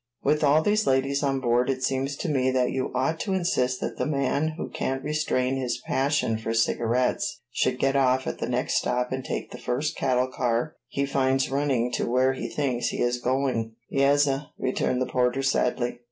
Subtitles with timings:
[0.23, 3.79] With all these ladies on board it seems to me that you ought to insist
[3.81, 8.49] that the man who can't restrain his passion for cigarettes should get off at the
[8.49, 12.87] next stop and take the first cattle car he finds running to where he thinks
[12.87, 15.99] he is going." "Yas, suh," returned the porter sadly.